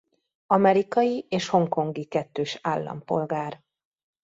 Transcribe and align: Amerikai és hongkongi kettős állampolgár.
Amerikai 0.47 1.25
és 1.29 1.47
hongkongi 1.47 2.03
kettős 2.05 2.59
állampolgár. 2.61 3.63